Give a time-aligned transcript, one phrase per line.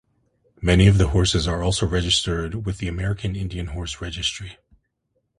[0.63, 4.57] Many of the horses are also registered with the American Indian Horse Registry.